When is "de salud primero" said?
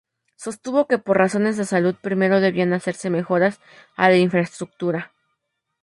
1.57-2.41